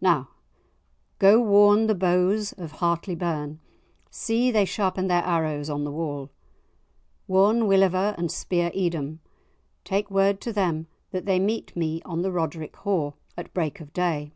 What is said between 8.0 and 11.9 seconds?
and Speir Edom, take word to them that they meet